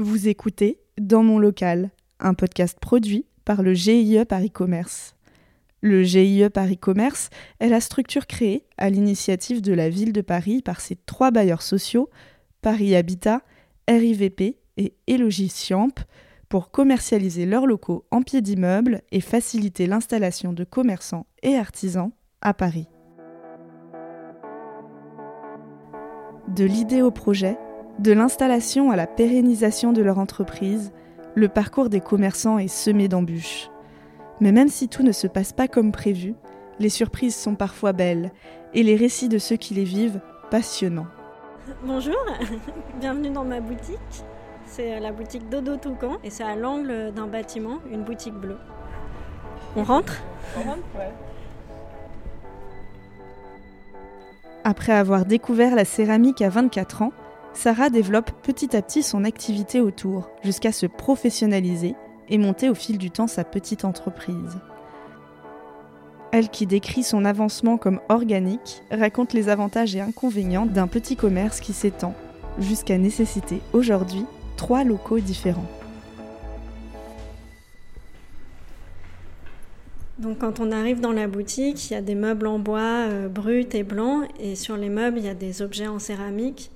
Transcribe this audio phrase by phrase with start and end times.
[0.00, 1.90] Vous écoutez Dans mon local,
[2.20, 5.16] un podcast produit par le GIE Paris Commerce.
[5.80, 10.62] Le GIE Paris Commerce est la structure créée à l'initiative de la ville de Paris
[10.62, 12.10] par ses trois bailleurs sociaux,
[12.62, 13.42] Paris Habitat,
[13.88, 15.94] RIVP et Élogis Siamp,
[16.48, 22.54] pour commercialiser leurs locaux en pied d'immeuble et faciliter l'installation de commerçants et artisans à
[22.54, 22.86] Paris.
[26.46, 27.58] De l'idée au projet,
[27.98, 30.92] de l'installation à la pérennisation de leur entreprise,
[31.34, 33.70] le parcours des commerçants est semé d'embûches.
[34.40, 36.34] Mais même si tout ne se passe pas comme prévu,
[36.78, 38.30] les surprises sont parfois belles
[38.72, 40.20] et les récits de ceux qui les vivent
[40.50, 41.08] passionnants.
[41.84, 42.16] Bonjour,
[43.00, 43.98] bienvenue dans ma boutique.
[44.64, 48.58] C'est la boutique Dodo Toucan et c'est à l'angle d'un bâtiment, une boutique bleue.
[49.74, 50.22] On rentre?
[50.56, 51.12] On rentre, ouais.
[54.62, 57.12] Après avoir découvert la céramique à 24 ans,
[57.58, 61.96] Sarah développe petit à petit son activité autour, jusqu'à se professionnaliser
[62.28, 64.60] et monter au fil du temps sa petite entreprise.
[66.30, 71.58] Elle qui décrit son avancement comme organique, raconte les avantages et inconvénients d'un petit commerce
[71.58, 72.14] qui s'étend,
[72.60, 74.24] jusqu'à nécessiter aujourd'hui
[74.56, 75.66] trois locaux différents.
[80.20, 83.26] Donc quand on arrive dans la boutique, il y a des meubles en bois euh,
[83.26, 86.70] bruts et blancs, et sur les meubles, il y a des objets en céramique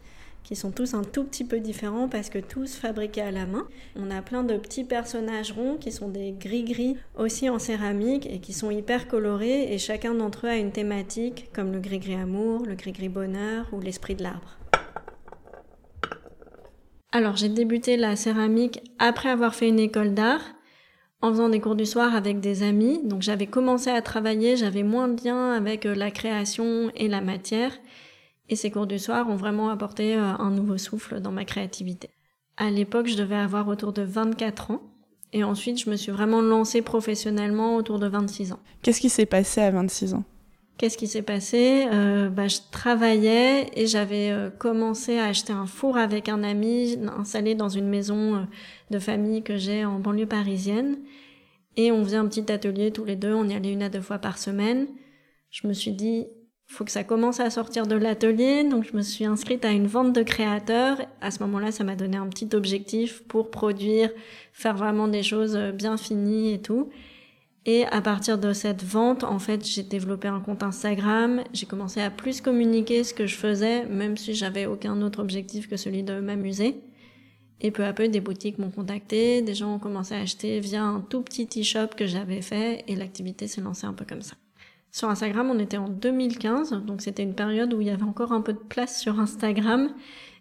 [0.52, 3.66] qui sont tous un tout petit peu différents parce que tous fabriqués à la main.
[3.96, 8.38] On a plein de petits personnages ronds qui sont des gris-gris aussi en céramique et
[8.38, 12.66] qui sont hyper colorés et chacun d'entre eux a une thématique comme le gris-gris amour,
[12.66, 14.58] le gris-gris bonheur ou l'esprit de l'arbre.
[17.12, 20.42] Alors j'ai débuté la céramique après avoir fait une école d'art
[21.22, 23.00] en faisant des cours du soir avec des amis.
[23.04, 27.22] Donc j'avais commencé à travailler, j'avais moins de lien avec euh, la création et la
[27.22, 27.72] matière.
[28.52, 32.10] Et ces cours du soir ont vraiment apporté euh, un nouveau souffle dans ma créativité.
[32.58, 34.82] À l'époque, je devais avoir autour de 24 ans.
[35.32, 38.60] Et ensuite, je me suis vraiment lancée professionnellement autour de 26 ans.
[38.82, 40.24] Qu'est-ce qui s'est passé à 26 ans?
[40.76, 41.86] Qu'est-ce qui s'est passé?
[41.90, 46.98] Euh, bah, Je travaillais et j'avais euh, commencé à acheter un four avec un ami
[47.16, 48.40] installé dans une maison euh,
[48.90, 50.98] de famille que j'ai en banlieue parisienne.
[51.78, 54.02] Et on faisait un petit atelier tous les deux, on y allait une à deux
[54.02, 54.88] fois par semaine.
[55.50, 56.26] Je me suis dit,
[56.72, 58.64] faut que ça commence à sortir de l'atelier.
[58.64, 60.98] Donc, je me suis inscrite à une vente de créateurs.
[61.20, 64.10] À ce moment-là, ça m'a donné un petit objectif pour produire,
[64.54, 66.88] faire vraiment des choses euh, bien finies et tout.
[67.66, 71.44] Et à partir de cette vente, en fait, j'ai développé un compte Instagram.
[71.52, 75.68] J'ai commencé à plus communiquer ce que je faisais, même si j'avais aucun autre objectif
[75.68, 76.80] que celui de m'amuser.
[77.60, 80.82] Et peu à peu, des boutiques m'ont contacté, des gens ont commencé à acheter via
[80.82, 84.34] un tout petit e-shop que j'avais fait, et l'activité s'est lancée un peu comme ça.
[84.92, 88.32] Sur Instagram, on était en 2015, donc c'était une période où il y avait encore
[88.32, 89.90] un peu de place sur Instagram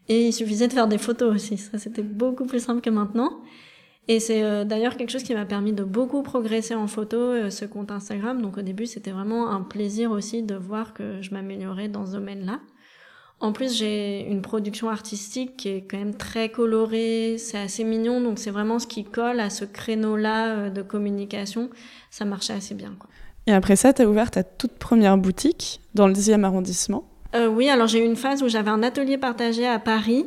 [0.10, 1.58] et il suffisait de faire des photos aussi.
[1.58, 3.42] Ça, c'était beaucoup plus simple que maintenant.
[4.10, 7.50] Et c'est euh, d'ailleurs quelque chose qui m'a permis de beaucoup progresser en photo, euh,
[7.50, 8.42] ce compte Instagram.
[8.42, 12.12] Donc au début, c'était vraiment un plaisir aussi de voir que je m'améliorais dans ce
[12.12, 12.60] domaine-là.
[13.40, 18.22] En plus, j'ai une production artistique qui est quand même très colorée, c'est assez mignon,
[18.22, 21.70] donc c'est vraiment ce qui colle à ce créneau-là euh, de communication.
[22.10, 23.10] Ça marchait assez bien, quoi.
[23.48, 27.48] Et après ça, tu as ouvert ta toute première boutique dans le 10e arrondissement euh,
[27.48, 30.26] Oui, alors j'ai eu une phase où j'avais un atelier partagé à Paris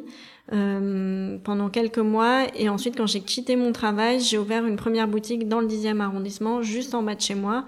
[0.53, 2.47] euh, pendant quelques mois.
[2.57, 6.01] Et ensuite, quand j'ai quitté mon travail, j'ai ouvert une première boutique dans le 10e
[6.01, 7.67] arrondissement, juste en bas de chez moi,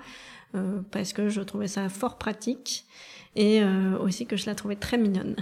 [0.54, 2.84] euh, parce que je trouvais ça fort pratique
[3.38, 3.60] et
[4.00, 5.36] aussi que je la trouvais très mignonne.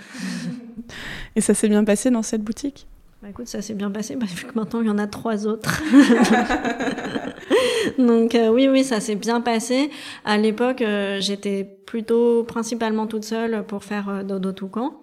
[1.36, 2.88] et ça s'est bien passé dans cette boutique?
[3.24, 5.46] Bah écoute, ça s'est bien passé, bah, vu que maintenant il y en a trois
[5.46, 5.82] autres.
[7.98, 9.88] Donc euh, oui, oui, ça s'est bien passé.
[10.26, 15.00] À l'époque, euh, j'étais plutôt principalement toute seule pour faire euh, Dodo Toucan.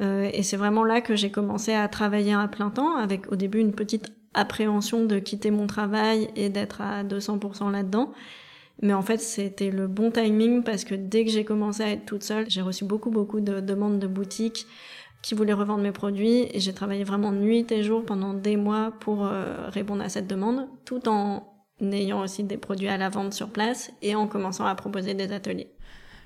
[0.00, 3.58] et c'est vraiment là que j'ai commencé à travailler à plein temps, avec au début
[3.58, 8.12] une petite appréhension de quitter mon travail et d'être à 200% là-dedans.
[8.80, 12.06] Mais en fait, c'était le bon timing parce que dès que j'ai commencé à être
[12.06, 14.68] toute seule, j'ai reçu beaucoup, beaucoup de demandes de boutiques
[15.22, 18.92] qui voulaient revendre mes produits et j'ai travaillé vraiment nuit et jour pendant des mois
[19.00, 21.46] pour euh, répondre à cette demande tout en
[21.80, 25.32] ayant aussi des produits à la vente sur place et en commençant à proposer des
[25.32, 25.70] ateliers.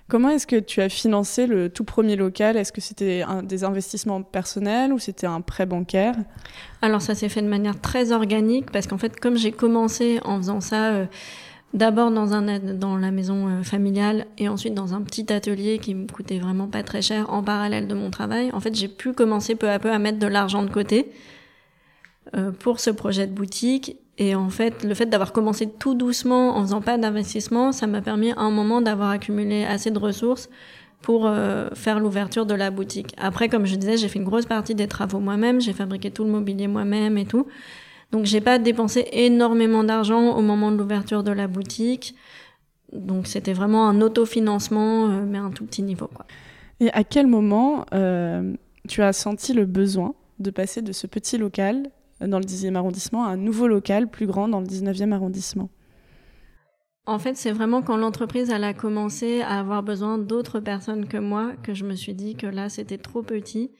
[0.07, 2.59] Comment est-ce que tu as financé le tout premier local?
[2.59, 6.15] Est-ce que c'était des investissements personnels ou c'était un prêt bancaire?
[6.83, 10.37] Alors ça s'est fait de manière très organique parce qu'en fait comme j'ai commencé en
[10.37, 11.07] faisant ça euh,
[11.75, 16.07] D'abord dans dans la maison euh, familiale et ensuite dans un petit atelier qui me
[16.07, 18.51] coûtait vraiment pas très cher en parallèle de mon travail.
[18.53, 21.11] En fait, j'ai pu commencer peu à peu à mettre de l'argent de côté
[22.37, 23.97] euh, pour ce projet de boutique.
[24.19, 28.01] Et en fait, le fait d'avoir commencé tout doucement en faisant pas d'investissement, ça m'a
[28.01, 30.49] permis à un moment d'avoir accumulé assez de ressources
[31.03, 33.15] pour euh, faire l'ouverture de la boutique.
[33.19, 36.23] Après, comme je disais, j'ai fait une grosse partie des travaux moi-même, j'ai fabriqué tout
[36.23, 37.49] le mobilier moi-même et tout.
[38.15, 42.15] Donc j'ai pas dépensé énormément d'argent au moment de l'ouverture de la boutique.
[42.93, 46.07] Donc c'était vraiment un autofinancement, euh, mais à un tout petit niveau.
[46.07, 46.25] Quoi.
[46.79, 48.55] Et à quel moment euh,
[48.89, 51.91] tu as senti le besoin de passer de ce petit local
[52.21, 55.69] dans le 10e arrondissement à un nouveau local plus grand dans le 19e arrondissement?
[57.07, 61.51] En fait, c'est vraiment quand l'entreprise a commencé à avoir besoin d'autres personnes que moi
[61.65, 63.73] que je me suis dit que là, c'était trop petit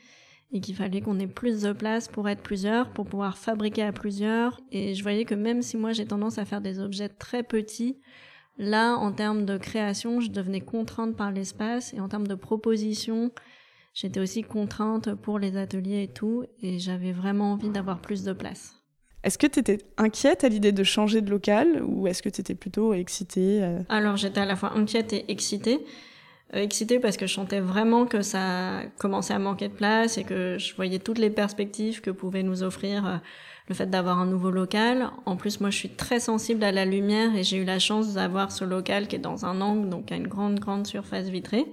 [0.53, 3.93] et qu'il fallait qu'on ait plus de place pour être plusieurs, pour pouvoir fabriquer à
[3.93, 4.61] plusieurs.
[4.71, 7.99] Et je voyais que même si moi j'ai tendance à faire des objets très petits,
[8.59, 13.33] là, en termes de création, je devenais contrainte par l'espace et en termes de proposition,
[13.95, 18.33] j'étais aussi contrainte pour les ateliers et tout, et j'avais vraiment envie d'avoir plus de
[18.33, 18.85] place.
[19.25, 22.43] Est-ce que tu étais inquiète à l'idée de changer de local ou est-ce que tu
[22.43, 23.81] étais plutôt excitée euh?
[23.89, 25.81] Alors j'étais à la fois inquiète et excitée.
[26.55, 30.25] Euh, excitée parce que je sentais vraiment que ça commençait à manquer de place et
[30.25, 33.17] que je voyais toutes les perspectives que pouvait nous offrir euh,
[33.69, 35.11] le fait d'avoir un nouveau local.
[35.27, 38.15] En plus, moi, je suis très sensible à la lumière et j'ai eu la chance
[38.15, 41.67] d'avoir ce local qui est dans un angle, donc à une grande, grande surface vitrée.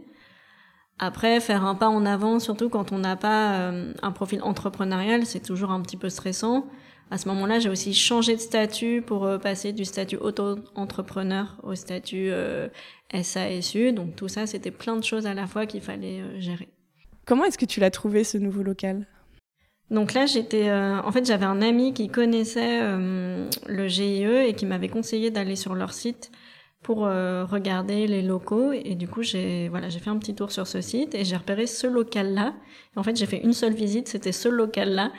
[0.99, 3.71] Après, faire un pas en avant, surtout quand on n'a pas
[4.03, 6.67] un profil entrepreneurial, c'est toujours un petit peu stressant.
[7.11, 11.75] À ce moment-là, j'ai aussi changé de statut pour euh, passer du statut auto-entrepreneur au
[11.75, 12.69] statut euh,
[13.13, 13.91] SASU.
[13.91, 16.69] Donc tout ça, c'était plein de choses à la fois qu'il fallait euh, gérer.
[17.25, 19.07] Comment est-ce que tu l'as trouvé ce nouveau local?
[19.89, 24.87] Donc là, j'étais, en fait, j'avais un ami qui connaissait le GIE et qui m'avait
[24.87, 26.31] conseillé d'aller sur leur site
[26.83, 28.71] pour euh, regarder les locaux.
[28.71, 31.35] Et du coup j'ai voilà j'ai fait un petit tour sur ce site et j'ai
[31.35, 32.53] repéré ce local là
[32.95, 35.11] en fait j'ai fait une seule visite c'était ce local là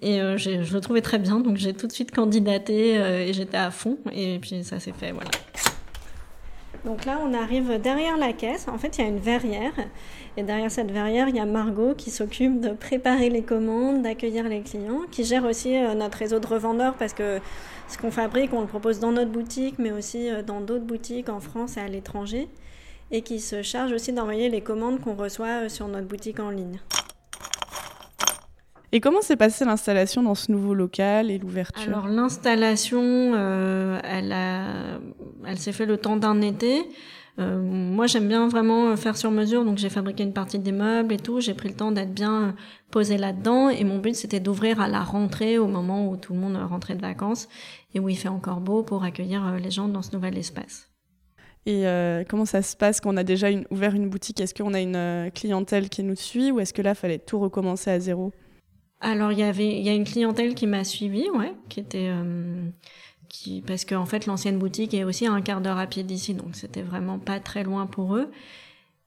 [0.00, 1.40] et euh, je le trouvais très bien.
[1.40, 3.98] Donc j'ai tout de suite candidaté euh, et j'étais à fond.
[4.12, 5.30] Et puis ça s'est fait voilà
[6.86, 8.66] donc là, on arrive derrière la caisse.
[8.68, 9.72] En fait, il y a une verrière.
[10.36, 14.48] Et derrière cette verrière, il y a Margot qui s'occupe de préparer les commandes, d'accueillir
[14.48, 17.40] les clients, qui gère aussi notre réseau de revendeurs parce que
[17.88, 21.28] ce qu'on fabrique, on le propose dans notre boutique, mais aussi euh, dans d'autres boutiques
[21.28, 22.48] en France et à l'étranger,
[23.10, 26.50] et qui se charge aussi d'envoyer les commandes qu'on reçoit euh, sur notre boutique en
[26.50, 26.80] ligne.
[28.92, 34.34] Et comment s'est passée l'installation dans ce nouveau local et l'ouverture Alors l'installation, euh, elle,
[35.46, 36.86] elle s'est fait le temps d'un été.
[37.38, 40.72] Euh, moi, j'aime bien vraiment euh, faire sur mesure, donc j'ai fabriqué une partie des
[40.72, 41.40] meubles et tout.
[41.40, 42.52] J'ai pris le temps d'être bien euh,
[42.90, 46.38] posé là-dedans, et mon but c'était d'ouvrir à la rentrée, au moment où tout le
[46.38, 47.48] monde rentrait de vacances
[47.94, 50.88] et où il fait encore beau pour accueillir les gens dans ce nouvel espace.
[51.68, 51.84] Et
[52.28, 54.40] comment ça se passe quand on a déjà ouvert une boutique?
[54.40, 57.90] Est-ce qu'on a une clientèle qui nous suit ou est-ce que là, fallait tout recommencer
[57.90, 58.32] à zéro?
[59.06, 62.10] Alors, il y avait, il y a une clientèle qui m'a suivi, ouais, qui était
[63.28, 66.34] qui, parce qu'en fait l'ancienne boutique est aussi à un quart d'heure à pied d'ici,
[66.34, 68.30] donc c'était vraiment pas très loin pour eux.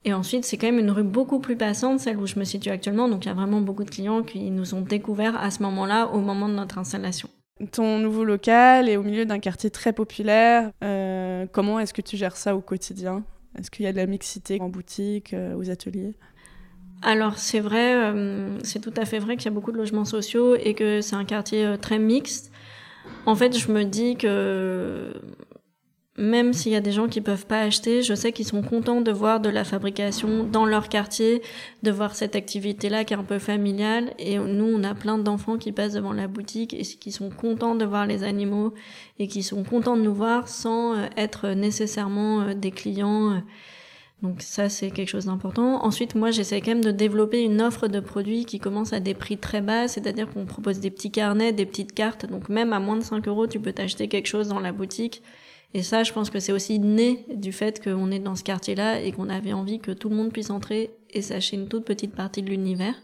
[0.04, 2.70] Et ensuite, c'est quand même une rue beaucoup plus passante, celle où je me situe
[2.70, 5.62] actuellement, donc il y a vraiment beaucoup de clients qui nous ont découverts à ce
[5.62, 7.28] moment-là, au moment de notre installation.
[7.72, 10.70] Ton nouveau local est au milieu d'un quartier très populaire.
[10.82, 13.22] Euh, comment est-ce que tu gères ça au quotidien?
[13.58, 16.14] Est-ce qu'il y a de la mixité en boutique, euh, aux ateliers?
[17.02, 20.04] Alors c'est vrai, euh, c'est tout à fait vrai qu'il y a beaucoup de logements
[20.04, 22.52] sociaux et que c'est un quartier très mixte.
[23.26, 25.12] En fait, je me dis que
[26.20, 29.00] même s'il y a des gens qui peuvent pas acheter, je sais qu'ils sont contents
[29.00, 31.40] de voir de la fabrication dans leur quartier,
[31.82, 34.12] de voir cette activité-là qui est un peu familiale.
[34.18, 37.74] Et nous, on a plein d'enfants qui passent devant la boutique et qui sont contents
[37.74, 38.74] de voir les animaux
[39.18, 43.38] et qui sont contents de nous voir sans euh, être nécessairement euh, des clients euh,
[44.22, 45.82] donc ça, c'est quelque chose d'important.
[45.82, 49.14] Ensuite, moi, j'essaie quand même de développer une offre de produits qui commence à des
[49.14, 52.26] prix très bas, c'est-à-dire qu'on propose des petits carnets, des petites cartes.
[52.26, 55.22] Donc même à moins de 5 euros, tu peux t'acheter quelque chose dans la boutique.
[55.72, 59.00] Et ça, je pense que c'est aussi né du fait qu'on est dans ce quartier-là
[59.00, 62.14] et qu'on avait envie que tout le monde puisse entrer et s'acheter une toute petite
[62.14, 62.94] partie de l'univers.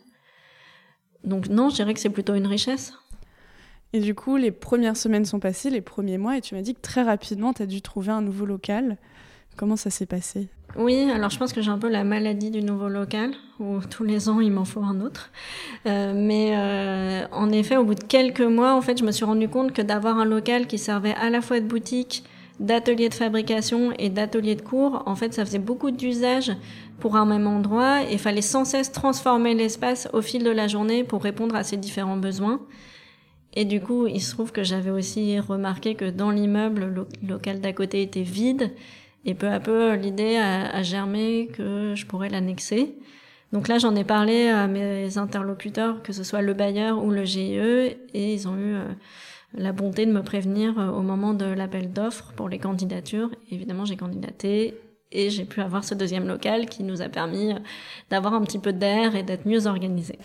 [1.24, 2.92] Donc non, je dirais que c'est plutôt une richesse.
[3.92, 6.74] Et du coup, les premières semaines sont passées, les premiers mois, et tu m'as dit
[6.74, 8.98] que très rapidement, tu as dû trouver un nouveau local.
[9.56, 10.48] Comment ça s'est passé?
[10.78, 14.04] Oui, alors je pense que j'ai un peu la maladie du nouveau local, où tous
[14.04, 15.30] les ans il m'en faut un autre.
[15.86, 19.24] Euh, mais euh, en effet, au bout de quelques mois, en fait, je me suis
[19.24, 22.24] rendu compte que d'avoir un local qui servait à la fois de boutique,
[22.60, 26.52] d'atelier de fabrication et d'atelier de cours, en fait, ça faisait beaucoup d'usages
[27.00, 31.04] pour un même endroit et fallait sans cesse transformer l'espace au fil de la journée
[31.04, 32.60] pour répondre à ces différents besoins.
[33.54, 37.60] Et du coup, il se trouve que j'avais aussi remarqué que dans l'immeuble, le local
[37.62, 38.70] d'à côté était vide
[39.26, 42.94] et peu à peu, l'idée a, germé que je pourrais l'annexer.
[43.52, 47.24] Donc là, j'en ai parlé à mes interlocuteurs, que ce soit le bailleur ou le
[47.24, 48.84] GIE, et ils ont eu euh,
[49.54, 53.30] la bonté de me prévenir euh, au moment de l'appel d'offres pour les candidatures.
[53.50, 54.74] Évidemment, j'ai candidaté
[55.10, 57.52] et j'ai pu avoir ce deuxième local qui nous a permis
[58.10, 60.18] d'avoir un petit peu d'air et d'être mieux organisé.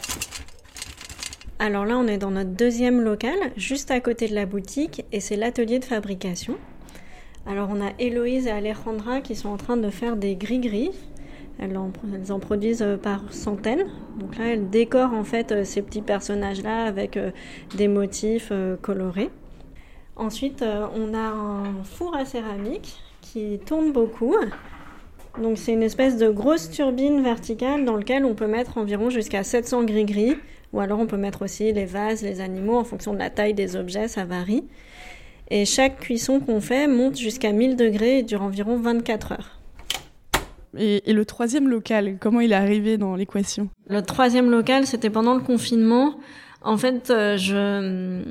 [1.58, 5.20] Alors là, on est dans notre deuxième local, juste à côté de la boutique, et
[5.20, 6.58] c'est l'atelier de fabrication.
[7.46, 10.92] Alors on a Héloïse et Alejandra qui sont en train de faire des gris-gris.
[11.60, 13.86] Elles en, produisent euh, par centaines.
[14.20, 17.32] Donc là, elles décorent en fait euh, ces petits personnages-là avec euh,
[17.78, 19.30] des motifs colorés.
[20.16, 24.36] Ensuite, on a un four à céramique qui tourne beaucoup.
[25.42, 29.44] Donc c'est une espèce de grosse turbine verticale dans laquelle on peut mettre environ jusqu'à
[29.44, 30.36] 700 gris-gris
[30.74, 33.54] ou alors on peut mettre aussi les vases, les animaux, en fonction de la taille
[33.54, 34.64] des objets, ça varie.
[35.50, 39.62] Et chaque cuisson qu'on fait monte jusqu'à 1000 degrés et dure environ 24 heures.
[40.78, 43.70] Et, le troisième local, comment il est arrivé dans l'équation?
[43.90, 46.16] Le troisième local, c'était pendant le confinement.
[46.64, 48.22] En fait, euh, je,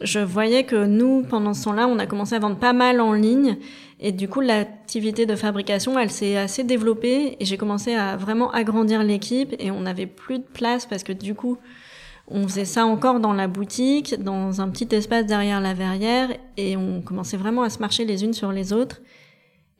[0.00, 3.12] je voyais que nous, pendant ce temps-là, on a commencé à vendre pas mal en
[3.12, 3.56] ligne.
[4.00, 7.36] Et du coup, l'activité de fabrication, elle s'est assez développée.
[7.40, 9.54] Et j'ai commencé à vraiment agrandir l'équipe.
[9.58, 11.58] Et on n'avait plus de place parce que du coup,
[12.28, 16.76] on faisait ça encore dans la boutique, dans un petit espace derrière la verrière, et
[16.76, 19.00] on commençait vraiment à se marcher les unes sur les autres.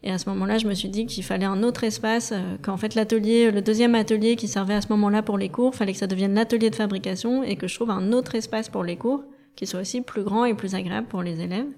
[0.05, 2.77] Et à ce moment-là, je me suis dit qu'il fallait un autre espace, euh, qu'en
[2.77, 5.99] fait l'atelier, le deuxième atelier qui servait à ce moment-là pour les cours, fallait que
[5.99, 9.23] ça devienne l'atelier de fabrication et que je trouve un autre espace pour les cours
[9.55, 11.69] qui soit aussi plus grand et plus agréable pour les élèves.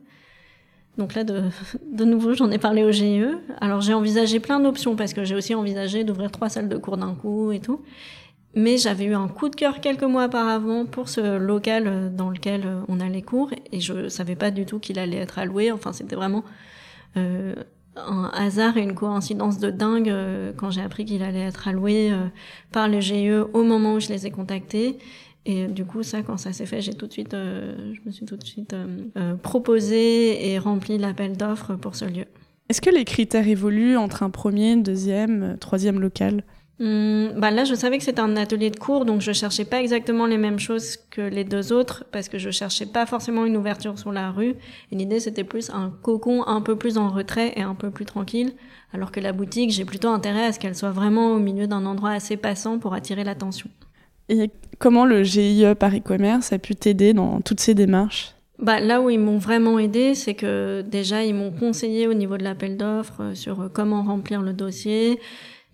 [0.97, 1.43] Donc là, de,
[1.93, 3.25] de nouveau, j'en ai parlé au GIE.
[3.61, 6.97] Alors j'ai envisagé plein d'options parce que j'ai aussi envisagé d'ouvrir trois salles de cours
[6.97, 7.81] d'un coup et tout.
[8.57, 12.31] Mais j'avais eu un coup de cœur quelques mois auparavant pour ce local euh, dans
[12.31, 15.39] lequel euh, on a les cours et je savais pas du tout qu'il allait être
[15.39, 15.73] alloué.
[15.73, 16.45] Enfin, c'était vraiment
[17.17, 17.55] euh,
[17.97, 20.13] un hasard et une coïncidence de dingue
[20.57, 22.13] quand j'ai appris qu'il allait être alloué
[22.73, 24.99] par le GIE au moment où je les ai contactés.
[25.47, 28.27] Et du coup, ça, quand ça s'est fait, j'ai tout de suite, je me suis
[28.27, 28.75] tout de suite
[29.45, 32.25] proposé et rempli l'appel d'offres pour ce lieu.
[32.69, 36.43] Est-ce que les critères évoluent entre un premier, deuxième, troisième local?
[36.81, 39.81] Hum, bah là, je savais que c'était un atelier de cours, donc je cherchais pas
[39.81, 43.57] exactement les mêmes choses que les deux autres, parce que je cherchais pas forcément une
[43.57, 44.57] ouverture sur la rue.
[44.91, 48.05] Et l'idée, c'était plus un cocon un peu plus en retrait et un peu plus
[48.05, 48.55] tranquille,
[48.93, 51.87] alors que la boutique, j'ai plutôt intérêt à ce qu'elle soit vraiment au milieu d'un
[51.87, 53.71] endroit assez passant pour attirer l'attention.
[54.29, 58.35] Et comment le GIE Paris Commerce a pu t'aider dans toutes ces démarches?
[58.59, 62.37] Bah, là où ils m'ont vraiment aidé, c'est que déjà ils m'ont conseillé au niveau
[62.37, 65.19] de l'appel d'offres euh, sur euh, comment remplir le dossier,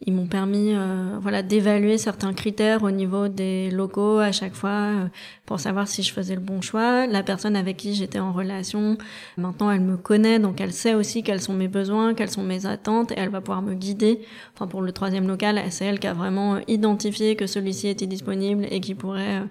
[0.07, 4.71] ils m'ont permis euh, voilà d'évaluer certains critères au niveau des locaux à chaque fois
[4.71, 5.07] euh,
[5.45, 7.07] pour savoir si je faisais le bon choix.
[7.07, 8.97] La personne avec qui j'étais en relation,
[9.37, 12.64] maintenant elle me connaît donc elle sait aussi quels sont mes besoins, quelles sont mes
[12.64, 14.21] attentes et elle va pouvoir me guider.
[14.54, 18.66] Enfin pour le troisième local, c'est elle qui a vraiment identifié que celui-ci était disponible
[18.71, 19.45] et qui pourrait euh,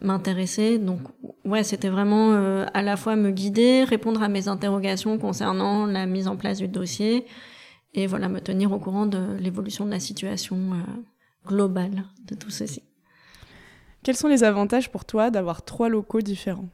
[0.00, 0.78] m'intéresser.
[0.78, 1.00] Donc
[1.44, 2.32] ouais, c'était vraiment
[2.72, 6.68] à la fois me guider, répondre à mes interrogations concernant la mise en place du
[6.68, 7.26] dossier
[7.94, 12.50] et voilà me tenir au courant de l'évolution de la situation euh, globale de tout
[12.50, 12.82] ceci.
[14.02, 16.68] Quels sont les avantages pour toi d'avoir trois locaux différents?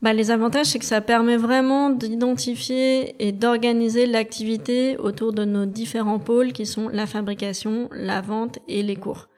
[0.00, 5.66] Bah, les avantages, c'est que ça permet vraiment d'identifier et d'organiser l'activité autour de nos
[5.66, 9.28] différents pôles qui sont la fabrication, la vente et les cours.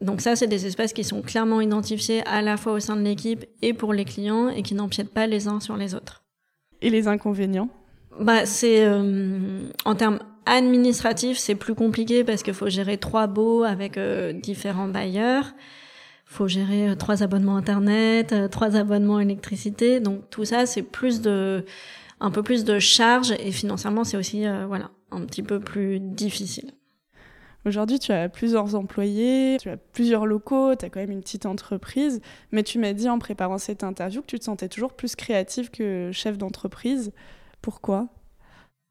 [0.00, 3.02] Donc ça, c'est des espaces qui sont clairement identifiés à la fois au sein de
[3.02, 6.24] l'équipe et pour les clients et qui n'empiètent pas les uns sur les autres.
[6.82, 7.68] Et les inconvénients?
[8.18, 13.62] Bah, c'est euh, en termes administratifs, c'est plus compliqué parce qu'il faut gérer trois baux
[13.62, 15.52] avec euh, différents bailleurs.
[16.24, 20.00] Faut gérer euh, trois abonnements internet, trois abonnements électricité.
[20.00, 21.64] Donc tout ça, c'est plus de
[22.20, 26.72] un peu plus de charges et financièrement, c'est aussi voilà un petit peu plus difficile.
[27.64, 31.46] Aujourd'hui, tu as plusieurs employés, tu as plusieurs locaux, tu as quand même une petite
[31.46, 32.20] entreprise,
[32.52, 35.70] mais tu m'as dit en préparant cette interview que tu te sentais toujours plus créative
[35.70, 37.12] que chef d'entreprise.
[37.62, 38.08] Pourquoi?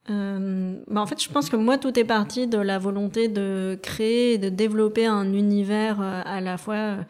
[0.09, 3.77] Euh, bah en fait, je pense que moi, tout est parti de la volonté de
[3.81, 7.05] créer et de développer un univers euh, à la fois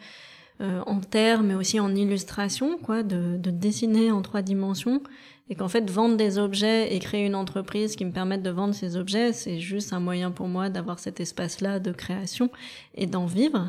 [0.60, 5.02] euh, en terre, mais aussi en illustration, quoi, de, de dessiner en trois dimensions.
[5.48, 8.74] Et qu'en fait, vendre des objets et créer une entreprise qui me permette de vendre
[8.74, 12.50] ces objets, c'est juste un moyen pour moi d'avoir cet espace-là de création
[12.94, 13.68] et d'en vivre.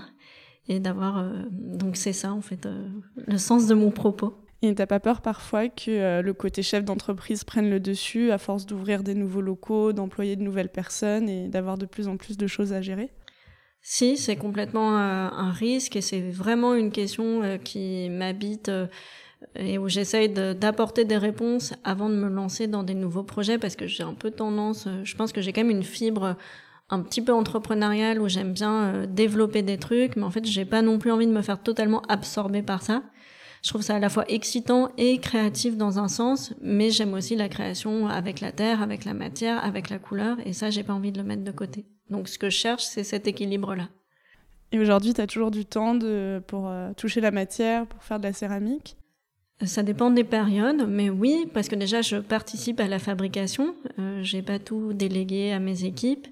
[0.67, 1.25] Et d'avoir...
[1.49, 2.67] Donc c'est ça, en fait,
[3.15, 4.35] le sens de mon propos.
[4.63, 8.37] Et t'as pas peur parfois que euh, le côté chef d'entreprise prenne le dessus à
[8.37, 12.37] force d'ouvrir des nouveaux locaux, d'employer de nouvelles personnes et d'avoir de plus en plus
[12.37, 13.09] de choses à gérer?
[13.81, 18.69] Si, c'est complètement euh, un risque et c'est vraiment une question euh, qui m'habite
[19.55, 23.75] et où j'essaye d'apporter des réponses avant de me lancer dans des nouveaux projets parce
[23.75, 26.35] que j'ai un peu tendance, je pense que j'ai quand même une fibre
[26.91, 30.83] un petit peu entrepreneuriale où j'aime bien développer des trucs, mais en fait j'ai pas
[30.83, 33.01] non plus envie de me faire totalement absorber par ça.
[33.61, 37.35] Je trouve ça à la fois excitant et créatif dans un sens, mais j'aime aussi
[37.35, 40.93] la création avec la terre, avec la matière, avec la couleur, et ça, j'ai pas
[40.93, 41.85] envie de le mettre de côté.
[42.09, 43.89] Donc, ce que je cherche, c'est cet équilibre-là.
[44.71, 48.19] Et aujourd'hui, tu as toujours du temps de, pour euh, toucher la matière, pour faire
[48.19, 48.97] de la céramique?
[49.63, 54.23] Ça dépend des périodes, mais oui, parce que déjà je participe à la fabrication, euh,
[54.23, 56.27] j'ai pas tout délégué à mes équipes,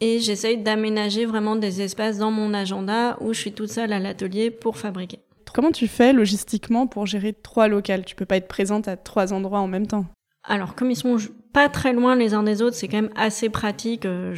[0.00, 4.00] et j'essaye d'aménager vraiment des espaces dans mon agenda où je suis toute seule à
[4.00, 5.20] l'atelier pour fabriquer.
[5.52, 8.04] Comment tu fais logistiquement pour gérer trois locales?
[8.04, 10.06] Tu peux pas être présente à trois endroits en même temps.
[10.44, 11.16] Alors, comme ils sont
[11.52, 14.34] pas très loin les uns des autres, c'est quand même assez pratique euh,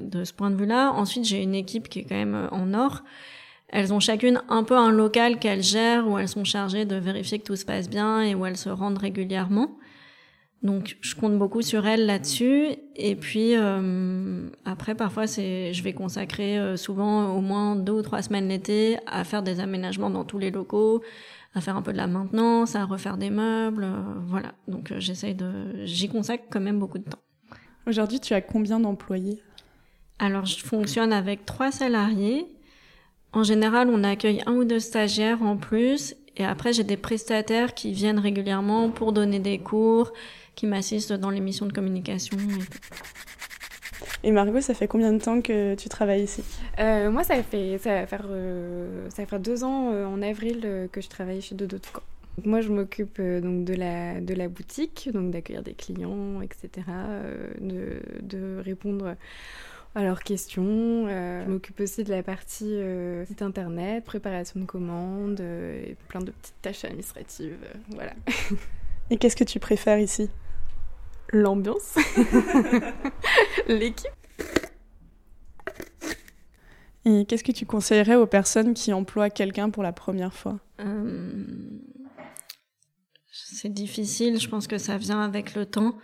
[0.00, 0.92] de ce point de vue-là.
[0.92, 3.02] Ensuite, j'ai une équipe qui est quand même euh, en or.
[3.68, 7.38] Elles ont chacune un peu un local qu'elles gèrent où elles sont chargées de vérifier
[7.38, 9.78] que tout se passe bien et où elles se rendent régulièrement.
[10.62, 12.68] Donc je compte beaucoup sur elles là-dessus.
[12.94, 18.02] Et puis euh, après, parfois, c'est, je vais consacrer euh, souvent au moins deux ou
[18.02, 21.02] trois semaines l'été à faire des aménagements dans tous les locaux,
[21.54, 24.54] à faire un peu de la maintenance, à refaire des meubles, euh, voilà.
[24.68, 27.18] Donc j'essaye de, j'y consacre quand même beaucoup de temps.
[27.88, 29.42] Aujourd'hui, tu as combien d'employés?
[30.20, 32.46] Alors je fonctionne avec trois salariés.
[33.32, 36.14] En général, on accueille un ou deux stagiaires en plus.
[36.36, 40.12] Et après, j'ai des prestataires qui viennent régulièrement pour donner des cours,
[40.54, 42.38] qui m'assistent dans les missions de communication.
[44.24, 46.42] Et, Margot, ça fait combien de temps que tu travailles ici?
[46.78, 50.88] Euh, Moi, ça fait, ça va faire, euh, ça va deux ans euh, en avril
[50.90, 52.02] que je travaille chez Dodo Toucan.
[52.44, 56.86] Moi, je m'occupe donc de la, de la boutique, donc d'accueillir des clients, etc.,
[57.60, 59.16] de, de répondre
[59.94, 61.06] à leurs questions.
[61.08, 62.78] je m'occupe aussi de la partie
[63.26, 67.56] site internet, préparation de commandes et plein de petites tâches administratives.
[67.90, 68.12] voilà.
[69.10, 70.30] Et qu'est-ce que tu préfères ici?
[71.32, 71.96] L'ambiance,
[73.68, 74.10] l'équipe?
[77.04, 80.60] Et qu'est-ce que tu conseillerais aux personnes qui emploient quelqu'un pour la première fois?
[80.80, 81.44] Euh,
[83.30, 85.98] C'est difficile, je pense que ça vient avec le temps.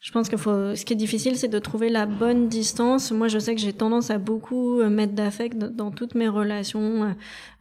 [0.00, 3.10] Je pense que faut, ce qui est difficile, c'est de trouver la bonne distance.
[3.10, 7.16] Moi, je sais que j'ai tendance à beaucoup euh, mettre d'affect dans toutes mes relations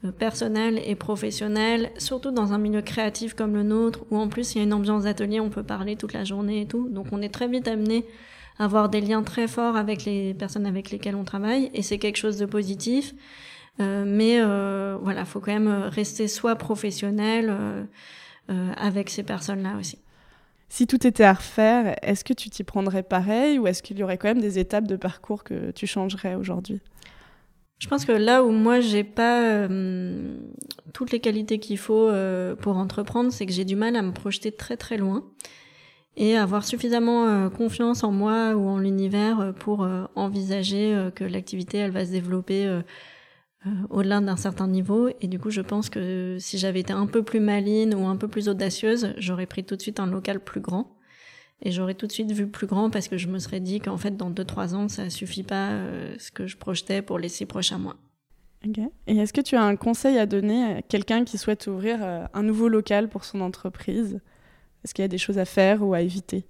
[0.06, 4.54] euh, personnelles et professionnelles, surtout dans un milieu créatif comme le nôtre, où en plus
[4.54, 6.88] il y a une ambiance d'atelier, on peut parler toute la journée et tout.
[6.90, 8.06] Donc, on est très vite amené
[8.60, 11.98] à avoir des liens très forts avec les personnes avec lesquelles on travaille, et c'est
[11.98, 13.16] quelque chose de positif.
[13.80, 17.50] Euh, mais euh, voilà, faut quand même rester soit professionnel
[18.50, 20.00] euh, avec ces personnes-là aussi.
[20.70, 24.04] Si tout était à refaire, est-ce que tu t'y prendrais pareil ou est-ce qu'il y
[24.04, 26.82] aurait quand même des étapes de parcours que tu changerais aujourd'hui?
[27.80, 30.38] Je pense que là où moi j'ai pas euh,
[30.94, 34.12] toutes les qualités qu'il faut euh, pour entreprendre, c'est que j'ai du mal à me
[34.12, 35.24] projeter très très loin
[36.16, 41.92] et avoir suffisamment euh, confiance en moi ou en l'univers pour envisager que l'activité elle
[41.92, 42.82] va se développer
[43.90, 45.10] au-delà d'un certain niveau.
[45.22, 48.16] Et du coup, je pense que si j'avais été un peu plus maline ou un
[48.16, 50.98] peu plus audacieuse, j'aurais pris tout de suite un local plus grand.
[51.62, 53.98] Et j'aurais tout de suite vu plus grand parce que je me serais dit qu'en
[53.98, 57.46] fait, dans 2-3 ans, ça suffit pas euh, ce que je projetais pour les 6
[57.48, 57.98] prochains mois.
[59.08, 62.26] Et est-ce que tu as un conseil à donner à quelqu'un qui souhaite ouvrir euh,
[62.34, 64.20] un nouveau local pour son entreprise?
[64.84, 66.46] Est-ce qu'il y a des choses à faire ou à éviter?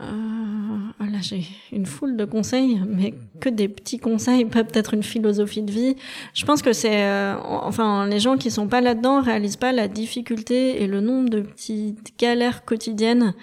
[0.00, 5.02] Euh, là, j'ai une foule de conseils, mais que des petits conseils, pas peut-être une
[5.02, 5.96] philosophie de vie.
[6.34, 9.88] Je pense que c'est, euh, enfin, les gens qui sont pas là-dedans réalisent pas la
[9.88, 13.34] difficulté et le nombre de petites galères quotidiennes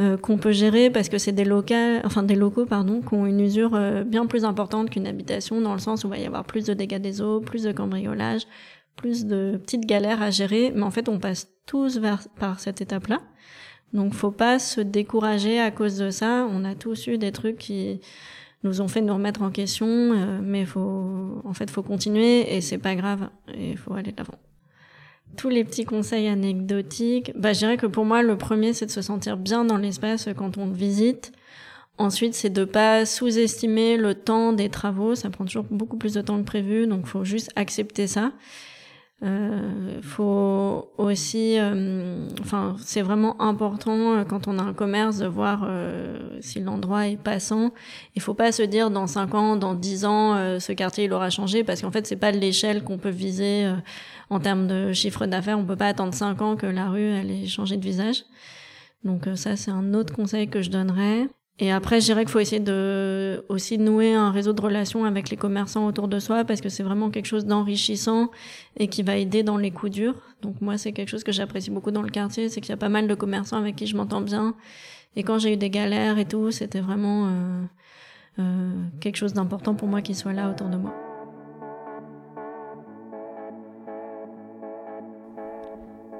[0.00, 3.26] euh, qu'on peut gérer parce que c'est des locaux, enfin des locaux, pardon, qui ont
[3.26, 6.26] une usure euh, bien plus importante qu'une habitation dans le sens où il va y
[6.26, 8.42] avoir plus de dégâts des eaux, plus de cambriolage,
[8.96, 10.72] plus de petites galères à gérer.
[10.74, 12.00] Mais en fait, on passe tous
[12.38, 13.20] par cette étape-là.
[13.92, 16.46] Donc faut pas se décourager à cause de ça.
[16.50, 18.00] On a tous eu des trucs qui
[18.62, 22.60] nous ont fait nous remettre en question, euh, mais faut en fait faut continuer et
[22.60, 24.38] c'est pas grave et faut aller de l'avant.
[25.36, 28.90] Tous les petits conseils anecdotiques, bah je dirais que pour moi le premier c'est de
[28.90, 31.32] se sentir bien dans l'espace quand on le visite.
[31.98, 35.14] Ensuite, c'est de pas sous-estimer le temps des travaux.
[35.14, 38.32] Ça prend toujours beaucoup plus de temps que prévu, donc faut juste accepter ça.
[39.22, 45.26] Euh, faut aussi, euh, enfin, c'est vraiment important euh, quand on a un commerce de
[45.26, 47.70] voir euh, si l'endroit est passant.
[48.16, 51.30] Il faut pas se dire dans 5 ans, dans 10 ans, ce quartier il aura
[51.30, 53.72] changé parce qu'en fait c'est pas l'échelle qu'on peut viser
[54.28, 55.58] en termes de chiffre d'affaires.
[55.58, 58.24] On peut pas attendre 5 ans que la rue elle ait changé de visage.
[59.04, 61.28] Donc ça c'est un autre conseil que je donnerais.
[61.58, 65.28] Et après, je dirais qu'il faut essayer de aussi nouer un réseau de relations avec
[65.28, 68.30] les commerçants autour de soi parce que c'est vraiment quelque chose d'enrichissant
[68.78, 70.16] et qui va aider dans les coups durs.
[70.40, 72.78] Donc moi, c'est quelque chose que j'apprécie beaucoup dans le quartier, c'est qu'il y a
[72.78, 74.54] pas mal de commerçants avec qui je m'entends bien.
[75.14, 77.62] Et quand j'ai eu des galères et tout, c'était vraiment euh,
[78.38, 80.94] euh, quelque chose d'important pour moi qu'ils soient là autour de moi.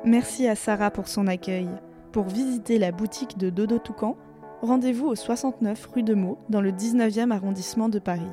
[0.05, 1.69] Merci à Sarah pour son accueil.
[2.13, 4.17] Pour visiter la boutique de Dodo Toucan,
[4.63, 8.31] rendez-vous au 69 rue de Meaux, dans le 19e arrondissement de Paris.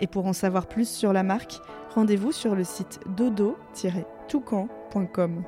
[0.00, 1.60] Et pour en savoir plus sur la marque,
[1.94, 5.44] rendez-vous sur le site dodo-toucan.com.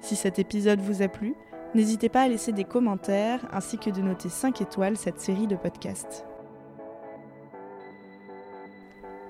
[0.00, 1.34] Si cet épisode vous a plu,
[1.74, 5.56] n'hésitez pas à laisser des commentaires ainsi que de noter 5 étoiles cette série de
[5.56, 6.24] podcasts.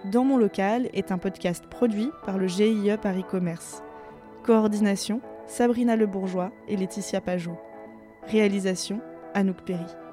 [0.05, 3.83] Dans mon local est un podcast produit par le GIE Paris Commerce.
[4.45, 7.59] Coordination Sabrina Le Bourgeois et Laetitia Pajot.
[8.27, 9.01] Réalisation
[9.35, 10.08] Anouk Perry.